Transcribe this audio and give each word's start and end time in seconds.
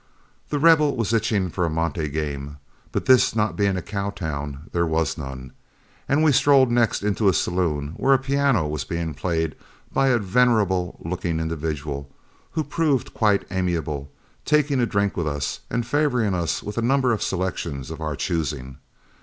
The 0.49 0.57
Rebel 0.57 0.95
was 0.97 1.13
itching 1.13 1.51
for 1.51 1.63
a 1.63 1.69
monte 1.69 2.07
game, 2.09 2.57
but 2.91 3.05
this 3.05 3.35
not 3.35 3.55
being 3.55 3.77
a 3.77 3.83
cow 3.83 4.09
town 4.09 4.61
there 4.71 4.87
was 4.87 5.15
none, 5.15 5.51
and 6.09 6.23
we 6.23 6.31
strolled 6.31 6.71
next 6.71 7.03
into 7.03 7.29
a 7.29 7.35
saloon, 7.35 7.89
where 7.97 8.15
a 8.15 8.17
piano 8.17 8.67
was 8.67 8.83
being 8.83 9.13
played 9.13 9.55
by 9.93 10.07
a 10.07 10.17
venerable 10.17 10.97
looking 11.03 11.39
individual, 11.39 12.09
who 12.53 12.63
proved 12.63 13.13
quite 13.13 13.45
amiable, 13.51 14.09
taking 14.43 14.79
a 14.79 14.87
drink 14.87 15.15
with 15.15 15.27
us 15.27 15.59
and 15.69 15.85
favoring 15.85 16.33
us 16.33 16.63
with 16.63 16.79
a 16.79 16.81
number 16.81 17.13
of 17.13 17.21
selections 17.21 17.91
of 17.91 18.01
our 18.01 18.15
choosing. 18.15 18.77